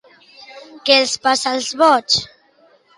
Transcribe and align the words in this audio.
Què 0.89 0.97
els 1.03 1.15
passa 1.27 1.55
als 1.55 1.71
boigs? 1.85 2.21